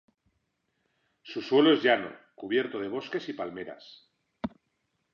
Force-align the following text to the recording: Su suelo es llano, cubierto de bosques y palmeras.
Su 1.21 1.43
suelo 1.43 1.71
es 1.75 1.83
llano, 1.83 2.09
cubierto 2.33 2.79
de 2.79 2.87
bosques 2.87 3.29
y 3.29 3.33
palmeras. 3.33 4.09